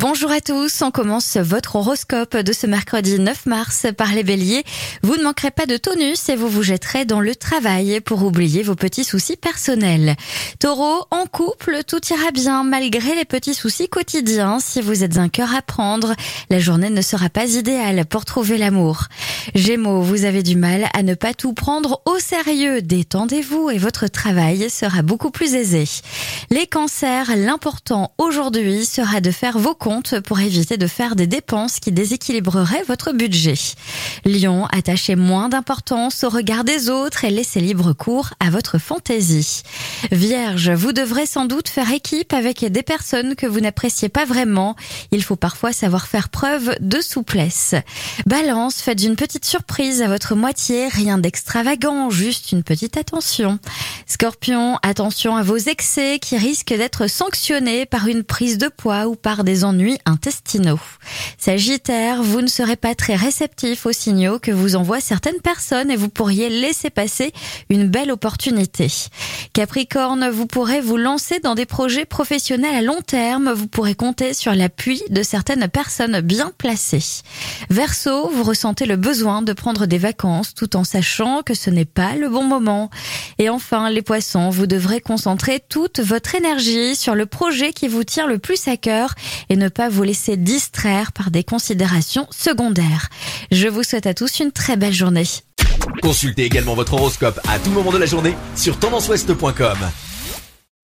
[0.00, 4.64] Bonjour à tous, on commence votre horoscope de ce mercredi 9 mars par les béliers.
[5.02, 8.62] Vous ne manquerez pas de tonus et vous vous jetterez dans le travail pour oublier
[8.62, 10.16] vos petits soucis personnels.
[10.58, 14.58] Taureau, en couple, tout ira bien malgré les petits soucis quotidiens.
[14.58, 16.14] Si vous êtes un cœur à prendre,
[16.48, 19.04] la journée ne sera pas idéale pour trouver l'amour.
[19.54, 22.80] Gémeaux, vous avez du mal à ne pas tout prendre au sérieux.
[22.80, 25.84] Détendez-vous et votre travail sera beaucoup plus aisé.
[26.48, 29.74] Les cancers, l'important aujourd'hui sera de faire vos
[30.24, 33.54] pour éviter de faire des dépenses qui déséquilibreraient votre budget.
[34.24, 39.62] Lion, attachez moins d'importance au regard des autres et laissez libre cours à votre fantaisie.
[40.12, 44.76] Vierge, vous devrez sans doute faire équipe avec des personnes que vous n'appréciez pas vraiment.
[45.10, 47.74] Il faut parfois savoir faire preuve de souplesse.
[48.26, 53.58] Balance, faites une petite surprise à votre moitié, rien d'extravagant, juste une petite attention.
[54.06, 59.16] Scorpion, attention à vos excès qui risquent d'être sanctionnés par une prise de poids ou
[59.16, 60.80] par des ennuis intestinaux.
[61.38, 65.96] Sagittaire, vous ne serez pas très réceptif aux signaux que vous envoient certaines personnes et
[65.96, 67.32] vous pourriez laisser passer
[67.68, 68.88] une belle opportunité.
[69.52, 73.52] Capricorne, vous pourrez vous lancer dans des projets professionnels à long terme.
[73.52, 77.22] Vous pourrez compter sur l'appui de certaines personnes bien placées.
[77.70, 81.84] Verseau, vous ressentez le besoin de prendre des vacances tout en sachant que ce n'est
[81.84, 82.90] pas le bon moment.
[83.38, 88.04] Et enfin, les poissons, vous devrez concentrer toute votre énergie sur le projet qui vous
[88.04, 89.14] tient le plus à cœur
[89.48, 93.08] et ne pas vous laisser distraire par des considérations secondaires.
[93.50, 95.26] Je vous souhaite à tous une très belle journée.
[96.02, 99.78] Consultez également votre horoscope à tout moment de la journée sur tendanceouest.com.